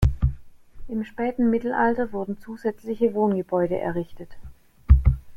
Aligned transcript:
Im 0.87 1.03
späten 1.03 1.51
Mittelalter 1.51 2.11
wurden 2.11 2.39
zusätzliche 2.39 3.13
Wohngebäude 3.13 3.77
errichtet. 3.77 4.29